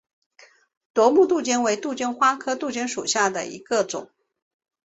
[0.93, 4.09] 夺目杜鹃为杜鹃花科杜鹃属下的一个种。